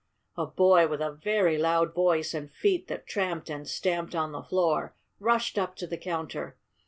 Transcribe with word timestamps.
A 0.35 0.47
boy 0.47 0.87
with 0.87 0.99
a 0.99 1.11
very 1.23 1.59
loud 1.59 1.93
voice 1.93 2.33
and 2.33 2.51
feet 2.51 2.87
that 2.87 3.05
tramped 3.05 3.51
and 3.51 3.67
stamped 3.67 4.15
on 4.15 4.31
the 4.31 4.41
floor 4.41 4.95
rushed 5.19 5.59
up 5.59 5.75
to 5.75 5.85
the 5.85 5.95
counter. 5.95 6.57